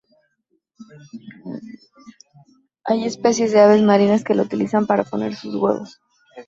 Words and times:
Hay 2.85 3.03
especies 3.05 3.51
de 3.51 3.59
aves 3.59 3.83
marinas 3.83 4.23
que 4.23 4.33
la 4.33 4.41
utilizan 4.41 4.87
para 4.87 5.03
poner 5.03 5.35
sus 5.35 5.53
huevos. 5.53 6.01